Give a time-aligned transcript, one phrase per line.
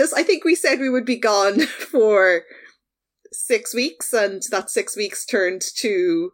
[0.00, 2.42] I think we said we would be gone for
[3.32, 6.30] six weeks, and that six weeks turned to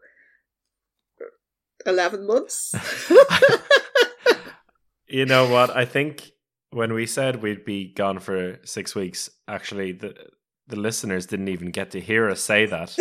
[1.86, 2.74] eleven months.
[5.08, 5.70] you know what?
[5.70, 6.30] I think
[6.70, 10.14] when we said we'd be gone for six weeks, actually the
[10.68, 12.96] the listeners didn't even get to hear us say that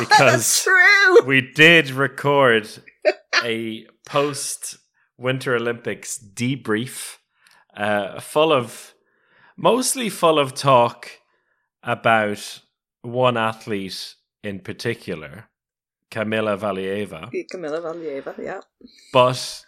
[0.00, 1.22] because true.
[1.24, 2.68] we did record
[3.44, 4.78] a post
[5.16, 7.16] Winter Olympics debrief,
[7.76, 8.92] uh, full of
[9.56, 11.10] mostly full of talk
[11.82, 12.60] about
[13.02, 15.48] one athlete in particular,
[16.10, 17.30] Kamila Valieva.
[17.52, 18.60] Kamila Valieva, yeah.
[19.12, 19.64] But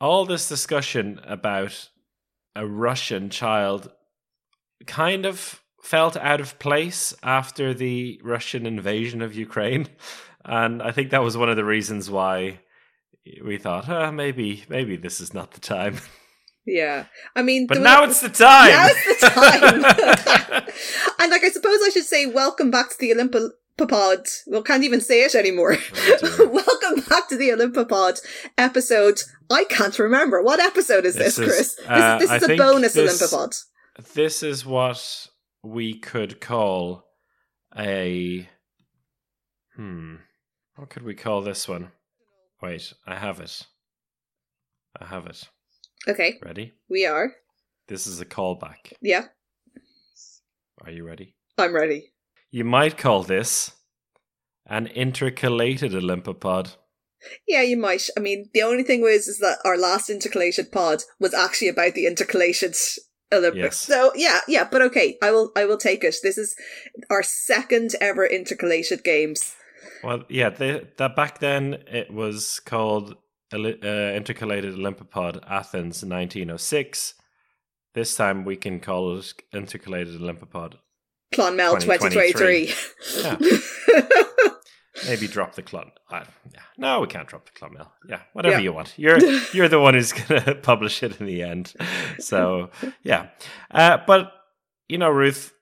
[0.00, 1.88] all this discussion about
[2.54, 3.90] a Russian child
[4.86, 9.88] kind of felt out of place after the Russian invasion of Ukraine.
[10.44, 12.60] And I think that was one of the reasons why
[13.44, 15.96] we thought, oh, maybe, maybe this is not the time.
[16.68, 18.68] Yeah, I mean, but now it's the time.
[18.68, 19.74] Now it's the time.
[21.18, 24.28] and like, I suppose I should say, welcome back to the Olympopod.
[24.46, 25.78] Well, can't even say it anymore.
[26.22, 28.20] Oh, welcome back to the Olympopod
[28.58, 29.22] episode.
[29.50, 31.78] I can't remember what episode is this, this Chris.
[31.78, 33.64] Is, uh, this, this is a bonus this, Olympopod.
[34.14, 35.28] This is what
[35.62, 37.04] we could call
[37.76, 38.46] a
[39.74, 40.16] hmm.
[40.76, 41.92] What could we call this one?
[42.60, 43.62] Wait, I have it.
[45.00, 45.48] I have it.
[46.06, 46.38] Okay.
[46.44, 46.74] Ready?
[46.88, 47.32] We are.
[47.88, 48.92] This is a callback.
[49.00, 49.26] Yeah.
[50.84, 51.34] Are you ready?
[51.56, 52.12] I'm ready.
[52.50, 53.72] You might call this
[54.66, 56.76] an intercalated Olympopod.
[57.46, 58.08] Yeah, you might.
[58.16, 61.94] I mean, the only thing was is that our last intercalated pod was actually about
[61.94, 62.76] the intercalated
[63.32, 63.58] Olympics.
[63.58, 63.78] Yes.
[63.78, 66.16] So yeah, yeah, but okay, I will I will take it.
[66.22, 66.54] This is
[67.10, 69.54] our second ever intercalated games.
[70.02, 73.16] Well, yeah, that back then it was called
[73.52, 77.14] uh, Intercalated Olympopod Athens 1906.
[77.94, 80.74] This time we can call it Intercalated Olympopod
[81.32, 82.66] Clonmel 2023.
[82.66, 83.22] 2023.
[83.22, 84.48] Yeah.
[85.06, 85.90] Maybe drop the Clon.
[86.10, 86.60] Uh, yeah.
[86.76, 87.88] No, we can't drop the Clonmel.
[88.08, 88.62] Yeah, whatever yeah.
[88.62, 88.94] you want.
[88.96, 89.18] You're
[89.52, 91.74] you're the one who's going to publish it in the end.
[92.18, 92.70] So
[93.02, 93.28] yeah,
[93.70, 94.32] uh, but
[94.88, 95.52] you know, Ruth,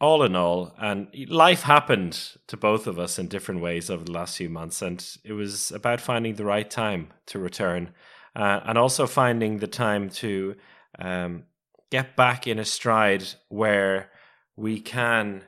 [0.00, 4.12] all in all, and life happened to both of us in different ways over the
[4.12, 7.92] last few months, and it was about finding the right time to return,
[8.34, 10.56] uh, and also finding the time to
[10.98, 11.44] um,
[11.90, 14.10] get back in a stride where
[14.56, 15.42] we can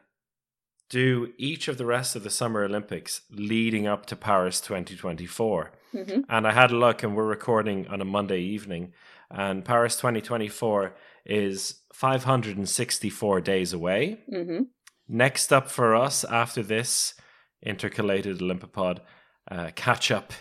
[0.91, 5.73] do each of the rest of the Summer Olympics leading up to Paris 2024.
[5.95, 6.21] Mm-hmm.
[6.29, 8.93] And I had a look, and we're recording on a Monday evening,
[9.31, 14.19] and Paris 2024 is 564 days away.
[14.33, 14.63] Mm-hmm.
[15.09, 17.15] Next up for us after this
[17.65, 19.01] intercalated Olympopod
[19.51, 20.33] uh, catch up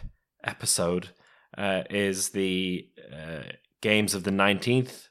[0.44, 1.09] episode
[1.58, 3.44] uh, is the uh,
[3.81, 5.09] games of the 19th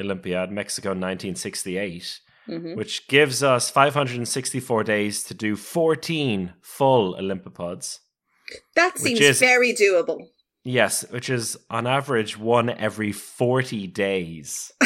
[0.00, 2.74] Olympiad, Mexico 1968, mm-hmm.
[2.74, 8.00] which gives us 564 days to do 14 full Olympipods.
[8.74, 10.18] That seems very doable.
[10.64, 14.72] Yes, which is on average one every 40 days.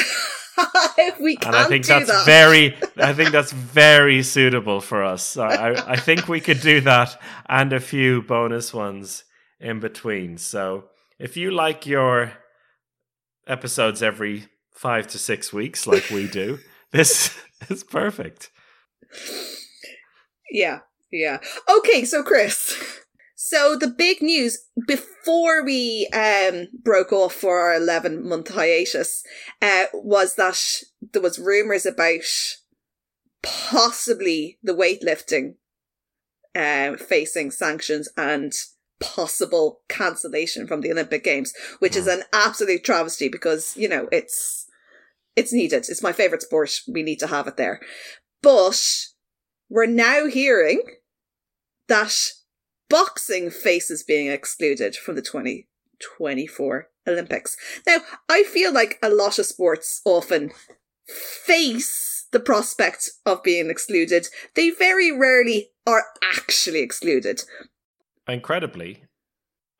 [1.20, 2.26] we can't and I think do that's that.
[2.26, 5.36] very I think that's very suitable for us.
[5.36, 9.24] I, I think we could do that and a few bonus ones
[9.60, 10.36] in between.
[10.38, 10.86] So
[11.18, 12.32] if you like your
[13.46, 16.58] episodes every five to six weeks like we do,
[16.92, 17.36] this
[17.68, 18.50] is perfect.
[20.50, 20.80] Yeah,
[21.12, 21.38] yeah.
[21.68, 22.97] Okay, so Chris.
[23.48, 29.24] So the big news before we um, broke off for our 11 month hiatus
[29.62, 30.82] uh, was that
[31.14, 32.26] there was rumors about
[33.42, 35.54] possibly the weightlifting
[36.54, 38.52] uh, facing sanctions and
[39.00, 44.66] possible cancellation from the Olympic Games, which is an absolute travesty because you know it's
[45.36, 45.86] it's needed.
[45.88, 46.82] It's my favorite sport.
[46.86, 47.80] We need to have it there,
[48.42, 48.78] but
[49.70, 50.82] we're now hearing
[51.88, 52.14] that
[52.88, 57.56] boxing faces being excluded from the 2024 Olympics.
[57.86, 57.98] Now,
[58.28, 60.50] I feel like a lot of sports often
[61.08, 64.28] face the prospect of being excluded.
[64.54, 67.42] They very rarely are actually excluded.
[68.26, 69.04] Incredibly,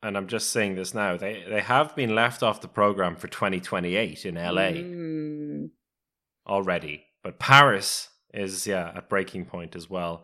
[0.01, 3.27] and I'm just saying this now, they, they have been left off the program for
[3.27, 5.69] 2028 in LA mm.
[6.47, 7.05] already.
[7.21, 10.23] But Paris is, yeah, at breaking point as well.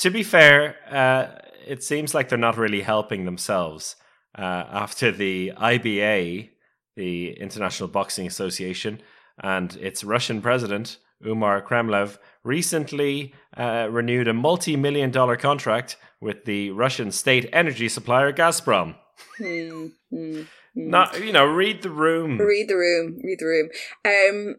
[0.00, 1.26] To be fair, uh,
[1.66, 3.96] it seems like they're not really helping themselves
[4.38, 6.48] uh, after the IBA,
[6.96, 9.02] the International Boxing Association,
[9.42, 16.46] and its Russian president, Umar Kremlev, recently uh, renewed a multi million dollar contract with
[16.46, 18.96] the Russian state energy supplier Gazprom.
[19.36, 20.42] Hmm, hmm, hmm.
[20.74, 22.38] Not you know, read the room.
[22.38, 23.20] Read the room.
[23.22, 23.68] Read the room.
[24.06, 24.56] Um,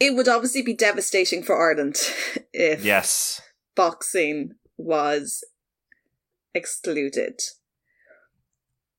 [0.00, 1.96] it would obviously be devastating for Ireland
[2.54, 3.42] if Yes.
[3.76, 5.44] Boxing was
[6.54, 7.40] excluded.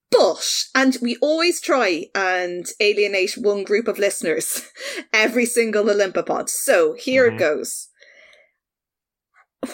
[0.10, 4.62] But, and we always try and alienate one group of listeners
[5.14, 6.50] every single Olympopod.
[6.50, 7.36] So here Mhm.
[7.36, 7.90] it goes.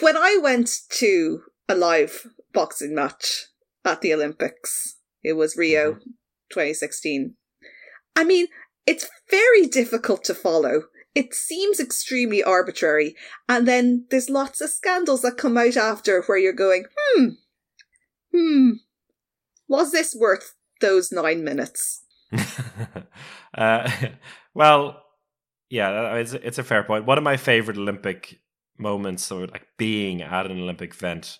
[0.00, 3.46] When I went to a live boxing match
[3.84, 5.98] at the Olympics, it was Rio
[6.50, 7.36] 2016.
[8.16, 8.48] I mean,
[8.86, 10.88] it's very difficult to follow.
[11.14, 13.14] It seems extremely arbitrary.
[13.48, 17.26] And then there's lots of scandals that come out after where you're going, hmm,
[18.32, 18.70] hmm,
[19.68, 22.02] was this worth those nine minutes?
[23.54, 23.90] uh,
[24.54, 25.02] well,
[25.70, 27.06] yeah, it's it's a fair point.
[27.06, 28.40] One of my favorite Olympic
[28.78, 31.38] moments, or like being at an Olympic event,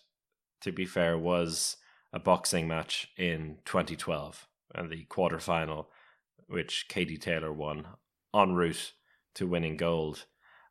[0.61, 1.77] to be fair, was
[2.13, 5.87] a boxing match in 2012 and the quarterfinal,
[6.47, 7.87] which Katie Taylor won
[8.35, 8.93] en route
[9.35, 10.25] to winning gold.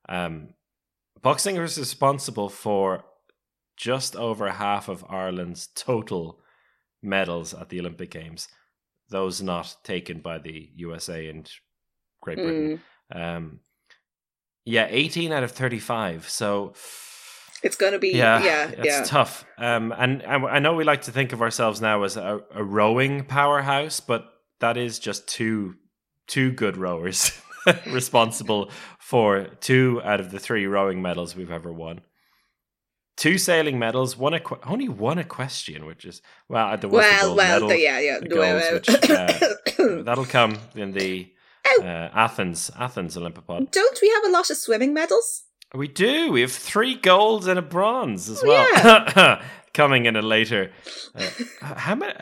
[0.10, 0.50] Um,
[1.22, 3.06] boxing was responsible for
[3.78, 6.40] just over half of Ireland's total
[7.02, 8.48] medals at the Olympic Games,
[9.10, 11.50] those not taken by the USA and
[12.22, 12.82] Great Britain.
[13.14, 13.60] Mm, Um,
[14.66, 16.30] yeah, 18 out of 35.
[16.30, 16.74] So,
[17.64, 19.04] it's going to be, yeah, yeah, it's yeah.
[19.04, 19.46] tough.
[19.58, 22.64] Um, and, and I know we like to think of ourselves now as a, a
[22.64, 24.26] rowing powerhouse, but
[24.60, 25.76] that is just two
[26.28, 27.32] two good rowers
[27.88, 28.70] responsible
[29.00, 32.02] for two out of the three rowing medals we've ever won.
[33.16, 37.48] Two sailing medals, one equ- only one equestrian, which is well, the well, gold well,
[37.54, 37.68] medal.
[37.70, 38.20] the, yeah, yeah.
[38.20, 41.30] the goals, which, uh, That'll come in the
[41.66, 41.82] Oh.
[41.84, 43.72] uh, Athens Athens Olympopod.
[43.72, 45.44] Don't we have a lot of swimming medals?
[45.74, 46.32] We do.
[46.32, 48.48] We have three golds and a bronze as Oh,
[49.16, 49.42] well.
[49.74, 50.72] Coming in a later.
[51.16, 51.30] Uh,
[51.62, 52.14] how many?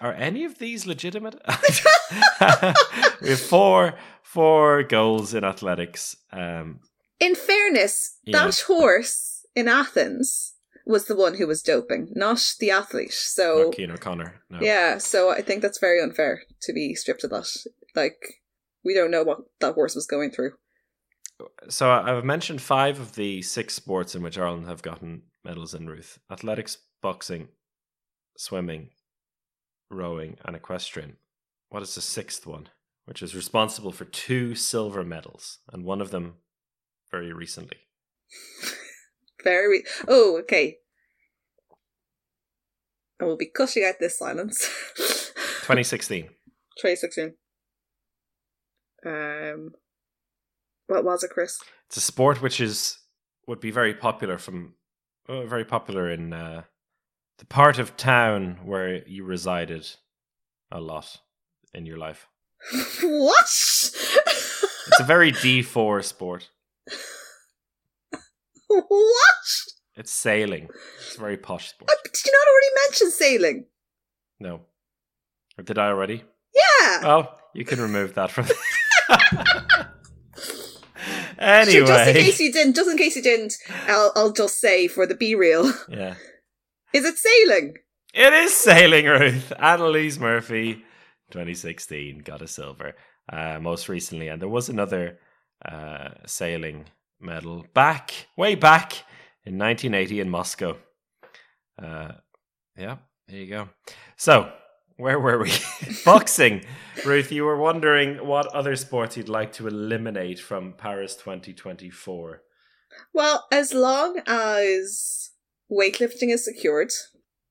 [0.00, 1.40] Are any of these legitimate?
[3.22, 6.16] we have four four goals in athletics.
[6.32, 6.80] Um,
[7.20, 8.44] In fairness, Yeah.
[8.44, 10.54] that horse in Athens
[10.84, 13.12] was the one who was doping, not the athlete.
[13.12, 14.40] So not Cian O'Connor.
[14.50, 14.58] No.
[14.60, 17.48] yeah, so I think that's very unfair to be stripped of that.
[17.94, 18.42] Like
[18.84, 20.52] we don't know what that horse was going through.
[21.68, 25.86] So I've mentioned five of the six sports in which Ireland have gotten medals in
[25.88, 27.48] Ruth: athletics, boxing,
[28.36, 28.90] swimming,
[29.90, 31.16] rowing, and equestrian.
[31.68, 32.68] What is the sixth one?
[33.04, 36.36] Which is responsible for two silver medals, and one of them
[37.10, 37.78] very recently.
[39.44, 39.84] Very.
[40.08, 40.78] Oh, okay.
[43.20, 44.68] I will be cutting out this silence.
[44.96, 46.24] 2016.
[46.78, 47.34] 2016.
[49.06, 49.70] Um,
[50.88, 51.60] what was it, Chris?
[51.86, 52.98] It's a sport which is
[53.46, 54.74] would be very popular from
[55.28, 56.62] uh, very popular in uh,
[57.38, 59.88] the part of town where you resided
[60.70, 61.18] a lot
[61.74, 62.26] in your life.
[63.02, 63.46] what?
[64.88, 66.48] It's a very D4 sport.
[68.68, 69.46] what?
[69.96, 70.68] It's sailing.
[70.98, 71.90] It's a very posh sport.
[71.90, 73.64] Uh, Did you not already mention sailing?
[74.40, 74.60] No.
[75.58, 76.22] Or did I already?
[76.54, 77.00] Yeah.
[77.02, 78.46] Well, you can remove that from.
[78.46, 78.54] So
[81.38, 81.86] anyway.
[81.86, 83.54] just in case you didn't, just in case you didn't,
[83.88, 86.14] I'll, I'll just say for the be real, yeah.
[86.96, 87.74] Is it sailing?
[88.14, 89.52] It is sailing, Ruth.
[89.58, 90.76] Annalise Murphy,
[91.30, 92.94] 2016, got a silver
[93.30, 94.28] uh, most recently.
[94.28, 95.18] And there was another
[95.62, 96.86] uh, sailing
[97.20, 98.92] medal back, way back
[99.44, 100.78] in 1980 in Moscow.
[101.78, 102.12] Uh,
[102.78, 102.96] yeah,
[103.28, 103.68] there you go.
[104.16, 104.50] So,
[104.96, 105.52] where were we?
[106.06, 106.64] Boxing.
[107.04, 112.40] Ruth, you were wondering what other sports you'd like to eliminate from Paris 2024.
[113.12, 115.32] Well, as long as
[115.70, 116.92] weightlifting is secured,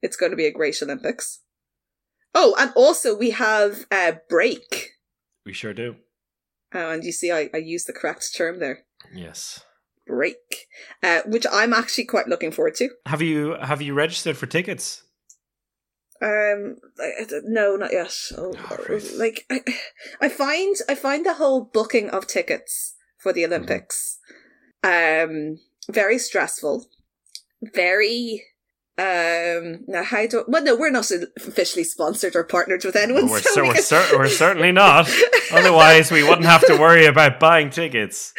[0.01, 1.41] it's going to be a great Olympics.
[2.33, 4.91] Oh, and also we have uh, break.
[5.45, 5.95] We sure do.
[6.73, 8.79] Uh, and you see, I, I used the correct term there.
[9.13, 9.63] Yes.
[10.05, 10.67] Break,
[11.01, 12.89] uh, which I'm actually quite looking forward to.
[13.07, 15.01] Have you have you registered for tickets?
[16.21, 16.77] Um,
[17.43, 18.13] no, not yet.
[18.37, 19.61] Oh, Oh, like I,
[20.21, 24.19] I find I find the whole booking of tickets for the Olympics,
[24.83, 25.57] um,
[25.89, 26.85] very stressful,
[27.73, 28.43] very.
[28.97, 30.63] Um, now how do well?
[30.63, 33.27] No, we're not officially sponsored or partnered with anyone.
[33.29, 35.09] we're, so we we're, cer- we're certainly not.
[35.51, 38.33] Otherwise, we wouldn't have to worry about buying tickets.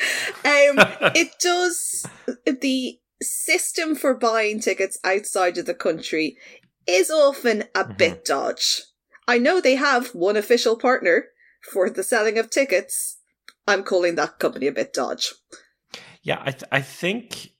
[0.47, 0.77] um,
[1.15, 2.07] it does
[2.47, 6.39] the system for buying tickets outside of the country
[6.87, 7.99] is often a Mhm.
[7.99, 8.83] bit dodge.
[9.29, 11.27] I know they have one official partner
[11.71, 13.19] for the selling of tickets.
[13.67, 15.35] I'm calling that company a bit dodge.
[16.23, 17.51] Yeah, I th- I think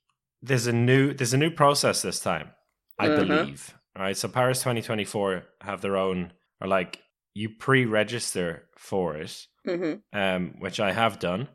[0.47, 2.51] there's a new there's a new process this time.
[2.99, 3.25] I Uh-huh.
[3.25, 7.03] believe right, so Paris 2024 have their own, or like
[7.35, 9.95] you pre-register for it, Mm-hmm.
[10.19, 11.49] um, which I have done.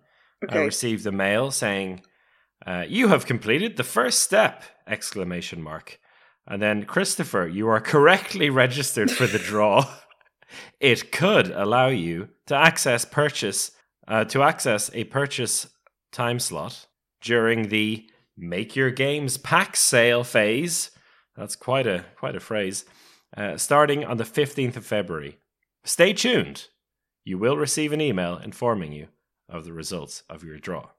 [0.50, 2.01] I received a mail saying,
[2.65, 6.00] uh, "You have completed the first step!" Exclamation mark.
[6.48, 9.86] And then Christopher, you are correctly registered for the draw.
[10.79, 13.71] it could allow you to access purchase
[14.07, 15.67] uh, to access a purchase
[16.12, 16.88] time slot
[17.21, 20.91] during the Make Your Games pack sale phase.
[21.35, 22.85] That's quite a quite a phrase.
[23.35, 25.38] Uh, starting on the fifteenth of February.
[25.83, 26.67] Stay tuned.
[27.23, 29.07] You will receive an email informing you
[29.50, 30.89] of the results of your draw.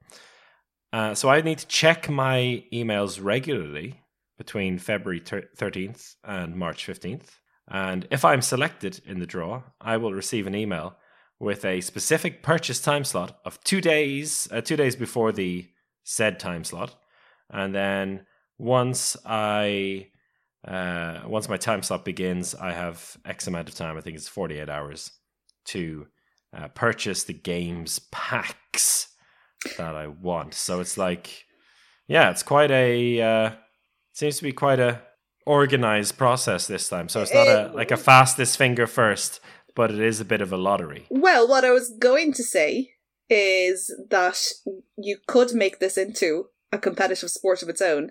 [0.92, 4.02] Uh, so I need to check my emails regularly
[4.36, 7.28] between February 13th and March 15th.
[7.68, 10.96] And if I'm selected in the draw, I will receive an email
[11.38, 15.68] with a specific purchase time slot of two days, uh, two days before the
[16.04, 16.96] said time slot.
[17.52, 18.26] And then
[18.58, 20.08] once I,
[20.66, 23.96] uh, once my time slot begins, I have X amount of time.
[23.96, 25.10] I think it's 48 hours
[25.66, 26.06] to
[26.56, 29.08] uh, purchase the games packs
[29.76, 30.54] that I want.
[30.54, 31.44] So it's like,
[32.08, 33.50] yeah, it's quite a uh,
[34.12, 35.02] seems to be quite a
[35.46, 37.08] organized process this time.
[37.08, 39.40] So it's not a Eh, like a fastest finger first,
[39.74, 41.06] but it is a bit of a lottery.
[41.10, 42.90] Well, what I was going to say
[43.28, 44.38] is that
[44.96, 48.10] you could make this into a competitive sport of its own.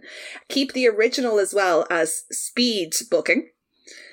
[0.50, 3.50] Keep the original as well as speed booking,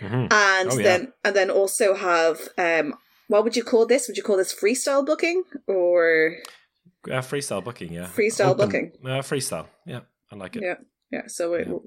[0.00, 0.32] Mhm.
[0.32, 0.82] and Oh, yeah.
[0.82, 2.94] then and then also have um,
[3.28, 4.08] what would you call this?
[4.08, 6.36] Would you call this freestyle booking or
[7.06, 8.06] Uh, freestyle booking, yeah.
[8.16, 8.92] Freestyle booking.
[9.04, 10.00] Uh, freestyle, yeah.
[10.32, 10.62] I like it.
[10.62, 10.76] yeah,
[11.10, 11.26] yeah?
[11.28, 11.78] So it, Yeah.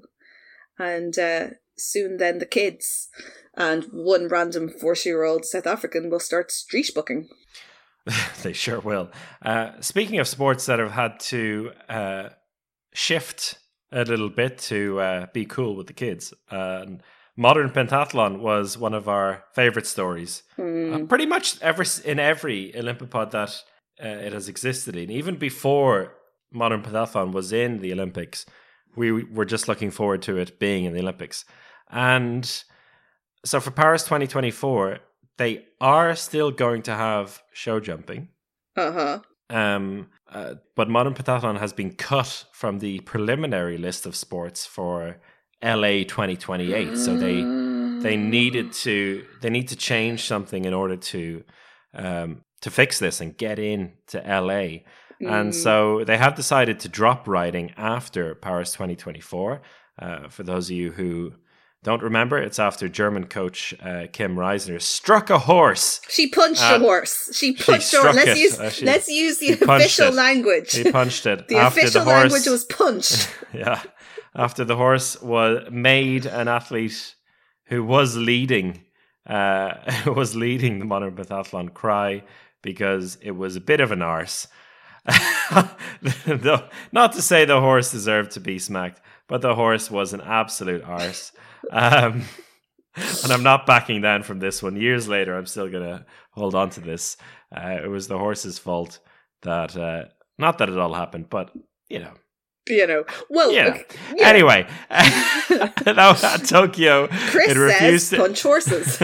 [0.78, 3.08] and uh, soon then the kids
[3.56, 7.28] and one random forty-year-old South African will start street booking.
[8.42, 9.10] they sure will.
[9.44, 12.28] Uh, speaking of sports that have had to uh,
[12.92, 13.58] shift
[13.90, 16.86] a little bit to uh, be cool with the kids, uh,
[17.36, 20.42] modern pentathlon was one of our favorite stories.
[20.56, 20.94] Hmm.
[20.94, 23.62] Uh, pretty much ever in every Olympipod that
[24.02, 26.14] uh, it has existed in, even before
[26.52, 28.46] modern pentathlon was in the Olympics,
[28.96, 31.44] we were just looking forward to it being in the Olympics.
[31.90, 32.44] And
[33.44, 34.98] so for Paris 2024,
[35.38, 38.28] they are still going to have show jumping.
[38.76, 39.20] Uh huh.
[39.52, 45.18] Um, uh, but modern pentathlon has been cut from the preliminary list of sports for
[45.62, 46.96] LA 2028.
[46.96, 47.42] So they
[48.02, 51.44] they needed to they need to change something in order to
[51.94, 54.80] um, to fix this and get in to LA.
[55.20, 55.54] And Mm.
[55.54, 59.60] so they have decided to drop riding after Paris 2024.
[60.00, 61.32] Uh, for those of you who
[61.84, 66.00] don't remember, it's after German coach uh, Kim Raisner struck a horse.
[66.08, 67.30] She punched Uh, a horse.
[67.34, 68.14] She punched a horse.
[68.16, 68.38] Let's it.
[68.38, 70.14] use Uh, she- let's use the official it.
[70.14, 70.72] language.
[70.74, 72.22] He punched it the after official the horse.
[72.32, 73.28] language was punched.
[73.52, 73.82] yeah,
[74.34, 77.16] after the horse was made an athlete
[77.66, 78.84] who was leading,
[79.26, 79.74] uh,
[80.14, 82.22] was leading the modern pentathlon cry
[82.62, 84.46] because it was a bit of an arse.
[86.92, 90.84] Not to say the horse deserved to be smacked, but the horse was an absolute
[90.84, 91.32] arse.
[91.70, 92.24] Um,
[92.96, 94.76] and I'm not backing down from this one.
[94.76, 97.16] Years later, I'm still gonna hold on to this.
[97.54, 98.98] Uh, it was the horse's fault
[99.42, 100.04] that, uh,
[100.38, 101.50] not that it all happened, but
[101.88, 102.12] you know,
[102.68, 103.04] you know.
[103.28, 103.66] Well, yeah.
[103.68, 103.84] okay,
[104.16, 104.28] yeah.
[104.28, 107.08] Anyway, that was at Tokyo.
[107.08, 109.02] Chris it says refused to- punch horses.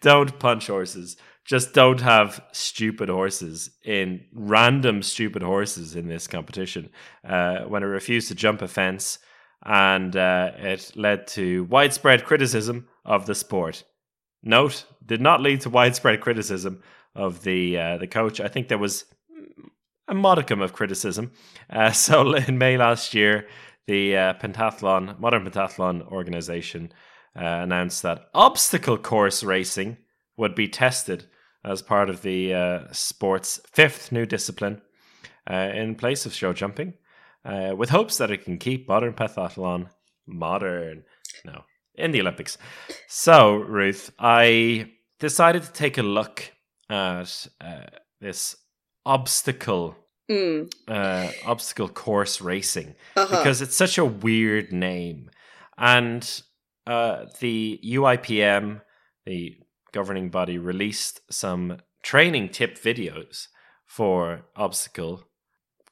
[0.00, 1.16] don't punch horses.
[1.44, 6.90] Just don't have stupid horses in random stupid horses in this competition.
[7.26, 9.18] Uh, when it refused to jump a fence,
[9.64, 13.84] and uh, it led to widespread criticism of the sport.
[14.42, 16.82] Note did not lead to widespread criticism
[17.14, 18.40] of the uh, the coach.
[18.40, 19.04] I think there was
[20.06, 21.32] a modicum of criticism.
[21.68, 23.46] Uh, so in May last year,
[23.86, 26.92] the uh, pentathlon, modern pentathlon organization,
[27.36, 29.96] uh, announced that obstacle course racing
[30.36, 31.26] would be tested
[31.64, 34.80] as part of the uh, sport's fifth new discipline
[35.50, 36.92] in place of show jumping,
[37.44, 39.88] uh, with hopes that it can keep modern pentathlon
[40.26, 41.04] modern.
[41.44, 41.62] No,
[41.94, 42.58] in the Olympics.
[43.06, 46.52] So, Ruth, I decided to take a look
[46.90, 47.86] at uh,
[48.20, 48.56] this
[49.04, 49.96] obstacle
[50.30, 53.38] Mm, uh, obstacle course racing uh-huh.
[53.38, 55.30] because it's such a weird name.
[55.78, 56.42] And
[56.86, 58.82] uh, the UIPM,
[59.24, 59.56] the
[59.92, 63.46] governing body, released some training tip videos
[63.86, 65.27] for obstacle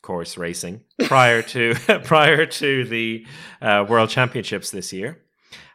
[0.06, 3.26] course racing prior to prior to the
[3.60, 5.18] uh, World Championships this year.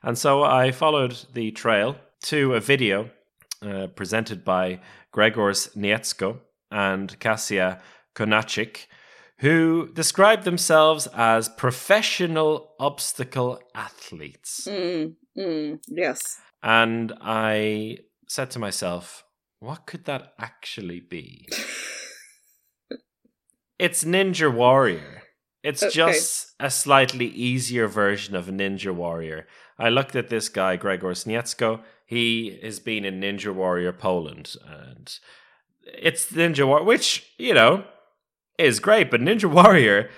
[0.03, 3.09] And so I followed the trail to a video
[3.61, 4.79] uh, presented by
[5.13, 6.39] Gregors Nietzko
[6.71, 7.79] and Kasia
[8.15, 8.87] Konachik,
[9.37, 14.67] who described themselves as professional obstacle athletes.
[14.67, 16.39] Mm, Mm, yes.
[16.61, 19.23] And I said to myself,
[19.59, 21.47] what could that actually be?
[23.81, 25.23] it's Ninja Warrior.
[25.63, 25.91] It's Okay.
[25.91, 29.47] just a slightly easier version of Ninja Warrior.
[29.77, 31.81] I looked at this guy, Gregor Sniecko.
[32.05, 35.07] He has been in Ninja Warrior Poland, and
[35.85, 37.83] it's Ninja Warrior, which, you know,
[38.57, 40.09] is great, but Ninja Warrior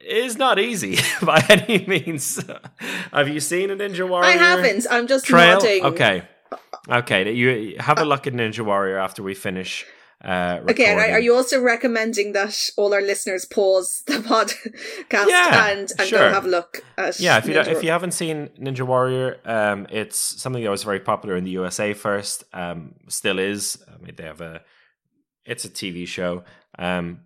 [0.00, 2.42] is not easy by any means.
[3.12, 4.28] Have you seen a Ninja Warrior?
[4.28, 4.86] I haven't.
[4.90, 5.58] I'm just Trail?
[5.58, 5.84] nodding.
[5.84, 6.22] Okay.
[6.88, 9.84] Okay, you have a look at Ninja Warrior after we finish
[10.24, 15.26] uh, Okay, and are, are you also recommending that all our listeners pause the podcast
[15.28, 16.18] Yeah, and, and sure.
[16.18, 19.38] go have a look at Yeah, if you don't, if you haven't seen Ninja Warrior,
[19.44, 22.44] um, it's something that was very popular in the USA first.
[22.52, 23.82] Um, still is.
[23.88, 24.62] I mean, they have a.
[25.46, 26.44] It's a TV show.
[26.78, 27.20] Um,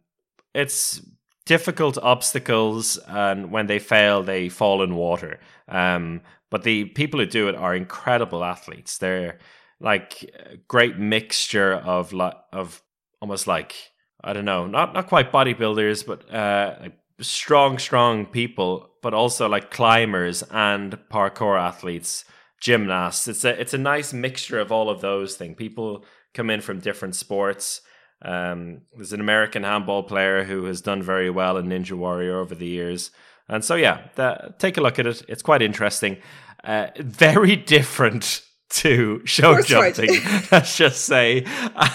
[0.55, 1.01] it's
[1.47, 5.41] difficult obstacles, and when they fail, they fall in water.
[5.69, 8.99] Um, but the people who do it are incredible athletes.
[8.99, 9.39] They're
[9.81, 10.23] like
[10.53, 12.15] a great mixture of
[12.53, 12.84] of
[13.25, 13.75] almost like
[14.23, 19.49] I don't know, not not quite bodybuilders, but uh, like strong, strong people, but also
[19.49, 22.27] like climbers and parkour athletes,
[22.61, 23.27] gymnasts.
[23.27, 25.57] It's a it's a nice mixture of all of those things.
[25.57, 26.05] People
[26.35, 27.81] come in from different sports.
[28.21, 32.55] Um, there's an American handball player who has done very well in Ninja Warrior over
[32.55, 33.11] the years,
[33.49, 35.23] and so yeah, that, take a look at it.
[35.29, 36.19] It's quite interesting.
[36.63, 40.11] Uh, very different to show jumping,
[40.53, 41.45] let's just say.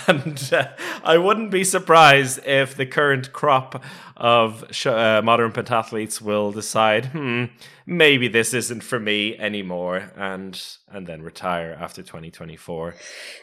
[0.07, 0.69] And uh,
[1.03, 3.83] I wouldn't be surprised if the current crop
[4.15, 7.45] of sh- uh, modern pentathletes will decide, hmm,
[7.85, 12.95] maybe this isn't for me anymore, and and then retire after 2024.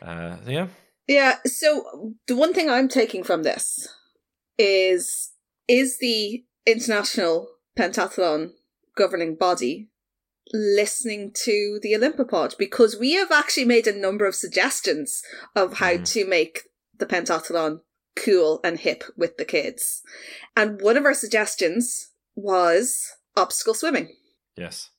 [0.02, 0.68] Uh, yeah.
[1.08, 3.88] Yeah, so the one thing I'm taking from this
[4.58, 5.32] is
[5.68, 7.48] is the International
[7.78, 8.52] Pentathlon
[8.96, 9.88] governing body
[10.52, 15.22] listening to the Olympopod because we have actually made a number of suggestions
[15.54, 16.12] of how Mhm.
[16.12, 16.62] to make
[16.96, 17.80] the pentathlon
[18.14, 20.02] cool and hip with the kids.
[20.56, 24.14] And one of our suggestions was obstacle swimming
[24.56, 24.90] Yes.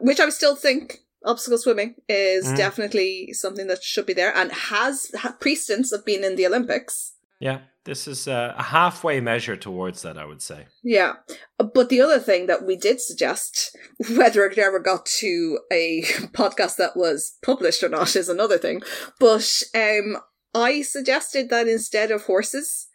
[0.00, 2.56] which I still think obstacle swimming is Mm.
[2.56, 7.12] definitely something that should be there and has ha- precedence of being in the Olympics.
[7.40, 7.60] Yeah.
[7.88, 10.66] This is uh, a halfway measure towards that, I would say.
[10.82, 11.14] Yeah.
[11.56, 13.74] But the other thing that we did suggest,
[14.14, 16.02] whether it ever got to a
[16.34, 18.82] podcast that was published or not is another thing.
[19.18, 20.18] But um,
[20.54, 22.88] I suggested that instead of horses,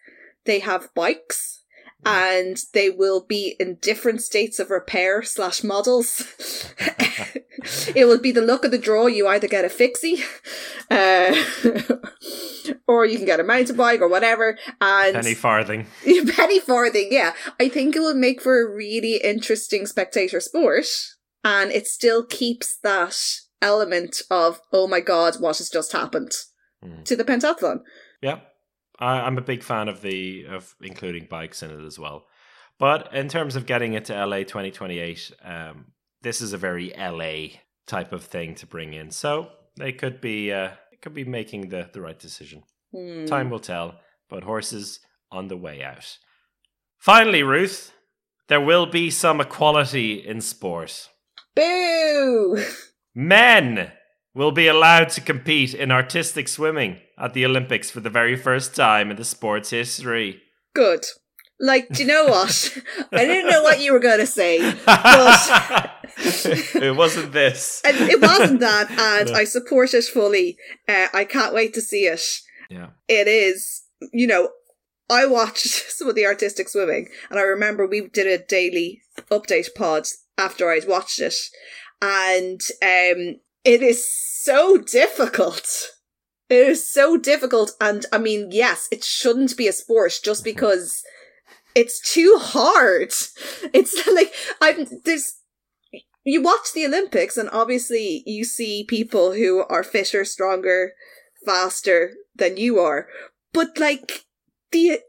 [0.45, 1.62] they have bikes
[2.05, 6.25] and they will be in different states of repair slash models.
[7.95, 9.07] it will be the look of the draw.
[9.07, 10.23] You either get a fixie,
[10.91, 11.35] uh,
[12.87, 14.57] or you can get a mountain bike or whatever.
[14.81, 15.87] And Penny farthing.
[16.35, 17.33] penny farthing, yeah.
[17.59, 20.85] I think it will make for a really interesting spectator sport,
[21.43, 23.17] and it still keeps that
[23.61, 26.31] element of oh my god, what has just happened
[26.83, 27.05] Mm.
[27.05, 27.79] to the pentathlon.
[28.21, 28.39] Yeah,
[29.03, 32.25] I, I'm a big fan of the of including bikes in it as well.
[32.79, 35.85] But in terms of getting it to LA 2028, um,
[36.21, 39.11] this is a very LA type of thing to bring in.
[39.11, 42.63] So they could be uh, could be making the the right decision.
[42.93, 43.25] Hmm.
[43.25, 43.99] Time will tell.
[44.29, 44.99] But horses
[45.31, 46.17] on the way out.
[46.97, 47.91] Finally, Ruth,
[48.47, 51.09] there will be some equality in sport.
[51.55, 52.63] Boo!
[53.15, 53.91] Men
[54.35, 58.75] will be allowed to compete in artistic swimming at the Olympics for the very first
[58.75, 60.41] time in the sport's history.
[60.73, 61.05] Good.
[61.59, 62.77] Like, do you know what?
[63.11, 64.59] I didn't know what you were going to say.
[64.85, 65.91] but.
[66.17, 67.81] it wasn't this.
[67.85, 69.35] And it wasn't that, and No.
[69.37, 70.57] I support it fully.
[70.87, 72.21] Uh, I can't wait to see it.
[72.69, 72.87] Yeah.
[73.07, 74.49] it is, you know,
[75.09, 79.75] I watched some of the artistic swimming and I remember we did a daily update
[79.75, 80.07] pod
[80.39, 81.35] after I'd watched it.
[82.01, 85.91] And um it is so difficult.
[86.49, 87.71] It is so difficult.
[87.79, 91.03] And I mean, yes, it shouldn't be a sport just because
[91.75, 93.13] it's too hard.
[93.73, 95.39] It's like I'm there's
[96.25, 100.93] you watch the Olympics and obviously you see people who are fitter, stronger,
[101.45, 103.07] faster than you are.
[103.51, 104.25] But like
[104.71, 104.99] the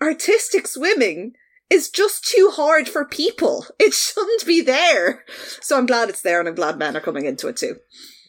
[0.00, 1.34] artistic swimming
[1.74, 3.66] is just too hard for people.
[3.78, 5.24] It shouldn't be there.
[5.60, 7.76] So I'm glad it's there and I'm glad men are coming into it too.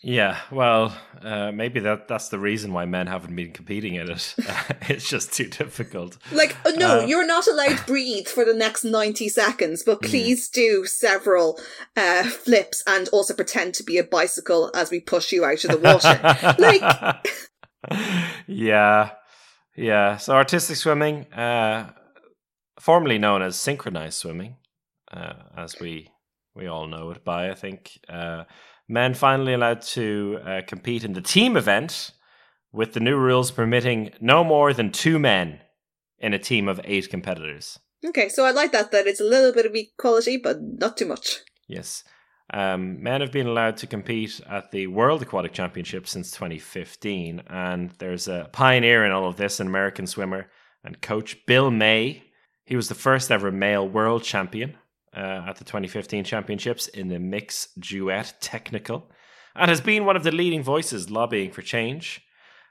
[0.08, 4.36] Yeah, well, uh, maybe that that's the reason why men haven't been competing in it.
[4.88, 6.18] it's just too difficult.
[6.32, 10.04] Like, oh, no, Uh, you're not allowed to breathe for the next 90 seconds, but
[10.04, 11.60] please do several
[11.98, 15.72] uh, flips and also pretend to be a bicycle as we push you out of
[15.72, 16.20] the water.
[16.60, 17.28] like,
[18.46, 19.10] yeah,
[19.76, 20.18] yeah.
[20.18, 21.90] So artistic swimming, uh,
[22.80, 24.58] formerly known as synchronized swimming,
[25.12, 26.10] uh, as we
[26.56, 28.00] we all know it by, I think.
[28.08, 28.46] Uh,
[28.88, 32.12] men finally allowed to uh, compete in the team event,
[32.72, 35.60] with the new rules permitting no more than two men
[36.20, 37.80] in a team of eight competitors.
[38.06, 41.06] Okay, so I like that, that it's a little bit of equality, but not too
[41.06, 41.40] much.
[41.68, 42.04] Yes.
[42.54, 47.92] Um, men have been allowed to compete at the World Aquatic Championship since 2015, and
[47.98, 50.52] there's a pioneer in all of this, an American swimmer
[50.84, 52.24] and coach, Bill May.
[52.66, 54.76] He was the first ever male world champion
[55.16, 59.10] uh, at the 2015 championships in the mix duet technical,
[59.56, 62.22] and has been one of the leading voices lobbying for change.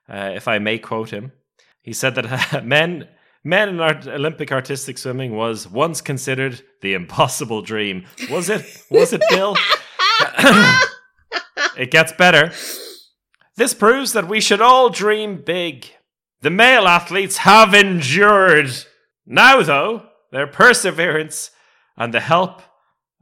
[0.08, 1.32] Uh, if I may quote him,
[1.80, 3.08] he said that men
[3.44, 8.06] men in art- Olympic artistic swimming was once considered the impossible dream.
[8.30, 8.64] Was it?
[8.90, 9.56] Was it, Bill?
[11.76, 12.52] it gets better.
[13.56, 15.86] This proves that we should all dream big.
[16.40, 18.70] The male athletes have endured.
[19.26, 21.50] Now, though, their perseverance
[21.96, 22.62] and the help,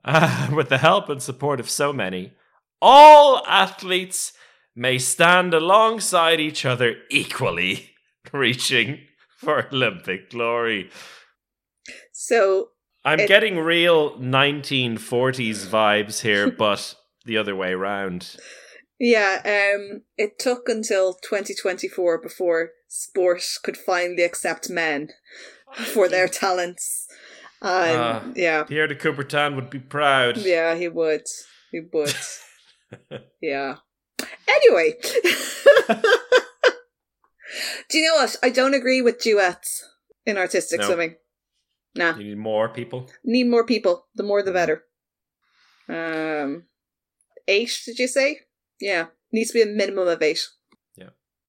[0.04, 2.32] uh, with the help and support of so many,
[2.80, 4.32] all athletes
[4.74, 7.90] may stand alongside each other equally,
[8.32, 9.00] reaching
[9.38, 10.90] for Olympic glory.
[12.12, 12.70] So
[13.04, 18.36] I'm It- getting real 1940s vibes here, but the other way around.
[18.98, 25.08] Yeah, um, it took until 2024 before sport could finally accept men
[25.74, 27.06] for their talents.
[27.60, 28.22] And Ah.
[28.34, 30.36] yeah, Pierre de Coubertin would be proud.
[30.38, 31.22] yeah, he would.
[31.70, 32.14] He would.
[33.40, 33.76] yeah.
[34.48, 34.94] Anyway.
[37.90, 38.36] Do you know what?
[38.42, 39.84] I don't agree with duets
[40.24, 40.86] in artistic No.
[40.86, 41.16] swimming.
[41.94, 42.16] Nah.
[42.16, 43.10] You need more people.
[43.24, 44.06] Need more people.
[44.14, 44.84] The more the better.
[45.88, 46.64] Um,
[47.46, 48.40] eight, did you say?
[48.80, 49.06] Yeah.
[49.30, 50.40] Needs to be a minimum of eight.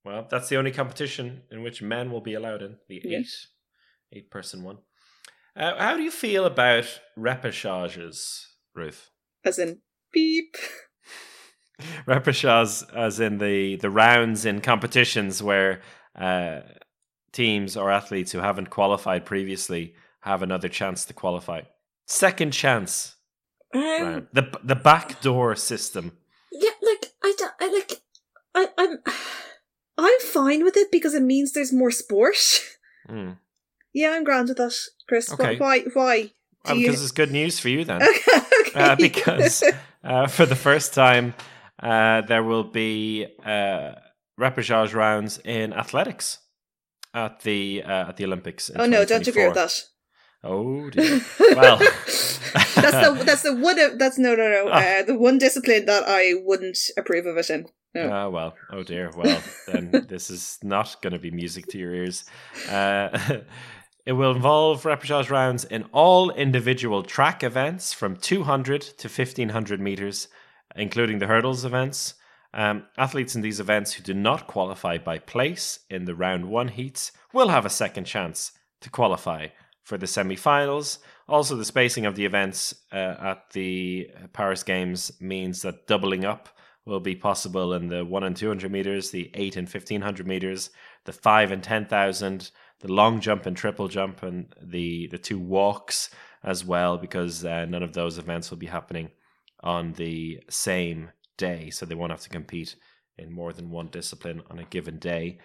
[0.05, 3.19] Well, that's the only competition in which men will be allowed in the Yeah.
[3.19, 3.29] eight,
[4.13, 4.77] eight person one.
[5.55, 6.85] Uh, how do you feel about
[7.17, 8.45] repêchages,
[8.75, 9.09] Ruth?
[9.45, 9.79] As in,
[10.11, 10.55] beep.
[12.07, 15.81] Repêchages, as in the the rounds in competitions where
[16.19, 16.61] uh,
[17.31, 21.61] teams or athletes who haven't qualified previously have another chance to qualify.
[22.07, 23.15] Second chance
[23.73, 24.27] Um.
[24.33, 26.17] The the backdoor system.
[26.51, 28.01] yeah, like, I, don't- I like,
[28.55, 28.97] I, I'm,
[29.97, 32.37] I'm fine with it because it means there's more sport.
[33.09, 33.37] Mm.
[33.93, 34.73] Yeah, I'm grand with that,
[35.07, 35.31] Chris.
[35.31, 35.57] Okay.
[35.57, 35.81] Why?
[35.93, 36.21] Why?
[36.23, 36.29] Do
[36.65, 38.01] Well, you- because it's good news for you then.
[38.01, 38.31] okay.
[38.67, 38.79] okay.
[38.79, 39.63] uh, because
[40.03, 41.33] uh, for the first time
[41.81, 43.91] uh, there will be uh,
[44.39, 46.39] repechage rounds in athletics
[47.13, 48.71] at the uh, at the Olympics.
[48.75, 49.73] oh no, don't agree with that.
[50.43, 51.21] Oh dear.
[51.55, 52.39] Well, that's
[52.75, 56.77] the that's the one that's no no no uh, the one discipline that I wouldn't
[56.97, 57.67] approve of it in.
[57.95, 58.09] No.
[58.11, 58.55] Ah, well.
[58.71, 59.11] Oh dear.
[59.15, 62.25] Well, then this is not going to be music to your ears.
[62.67, 63.17] Uh,
[64.05, 70.27] it will involve repechage rounds in all individual track events from 200 to 1500 meters,
[70.75, 72.15] including the hurdles events.
[72.53, 76.67] Um, athletes in these events who do not qualify by place in the round one
[76.67, 79.47] heats will have a second chance to qualify
[79.81, 80.99] for the semi-finals.
[81.27, 86.49] Also, the spacing of the events uh, at the Paris Games means that doubling up
[86.85, 90.69] will be possible in the 1 and 200 meters, the 8 and 1500 meters,
[91.05, 92.51] the 5 and 10,000,
[92.83, 96.09] the long jump and triple jump, and the, the two walks
[96.43, 99.09] as well, because uh, none of those events will be happening
[99.61, 101.69] on the same day.
[101.69, 102.75] So they won't have to compete
[103.17, 105.39] in more than one discipline on a given day.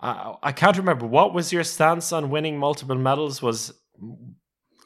[0.00, 1.06] I, I can't remember.
[1.06, 3.42] What was your stance on winning multiple medals?
[3.42, 3.72] Was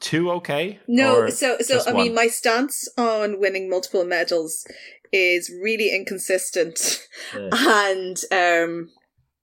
[0.01, 0.81] two okay?
[0.89, 4.67] No, so so I mean, my stance on winning multiple medals
[5.13, 7.49] is really inconsistent, Yeah.
[7.53, 8.91] and um,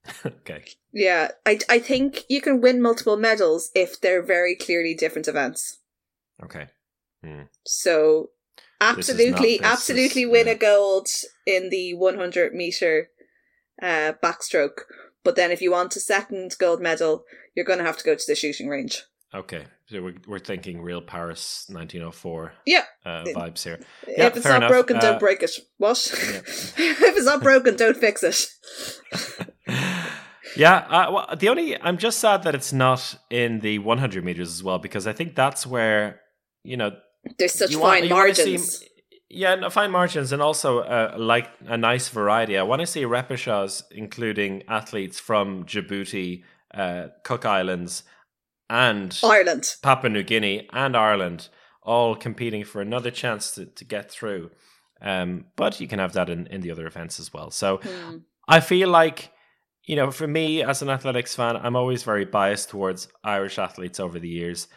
[0.25, 0.63] okay.
[0.91, 5.79] yeah, I I think you can win multiple medals if they're very clearly different events.
[6.43, 6.67] Okay.
[7.65, 8.31] So
[8.79, 10.53] absolutely, not- absolutely is- win yeah.
[10.53, 11.07] a gold
[11.45, 13.09] in the 100 meter
[13.81, 14.81] uh, backstroke.
[15.23, 18.15] But then, if you want a second gold medal, you're going to have to go
[18.15, 19.03] to the shooting range.
[19.33, 22.83] Okay, so we're, we're thinking real Paris 1904 Yeah.
[23.05, 23.79] uh, vibes here.
[24.07, 24.69] if it's not enough.
[24.71, 25.51] broken, Uh, don't break it.
[25.77, 26.11] What?
[26.11, 26.37] Yeah.
[26.47, 28.47] if it's not broken, don't fix it.
[30.55, 34.49] yeah, uh, well, the only I'm just sad that it's not in the 100 meters
[34.49, 36.21] as well because I think that's where
[36.63, 36.91] you know
[37.37, 38.09] There's such fine want- you see-
[38.53, 38.83] margins.
[39.29, 42.57] yeah, no, fine margins and also uh, like a nice variety.
[42.57, 48.03] I want to see repechage including athletes from Djibouti, uh, Cook Islands,
[48.69, 49.75] and Ireland.
[49.81, 51.49] Papua New Guinea and Ireland
[51.83, 54.51] all competing for another chance to, to get through.
[55.01, 57.49] Um, but you can have that in, in the other events as well.
[57.49, 58.17] So Hmm.
[58.47, 59.31] I feel like,
[59.85, 63.99] you know, for me as an athletics fan, I'm always very biased towards Irish athletes
[63.99, 64.67] over the years.